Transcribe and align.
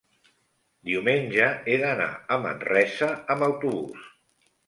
diumenge 0.89 1.49
he 1.49 1.75
d'anar 1.83 2.09
a 2.35 2.39
Manresa 2.45 3.11
amb 3.35 3.47
autobús. 3.51 4.09